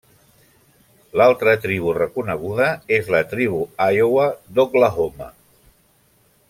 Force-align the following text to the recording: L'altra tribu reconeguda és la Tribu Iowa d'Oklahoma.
L'altra 1.19 1.53
tribu 1.65 1.93
reconeguda 1.97 2.71
és 2.99 3.13
la 3.17 3.21
Tribu 3.35 3.63
Iowa 3.89 4.27
d'Oklahoma. 4.57 5.33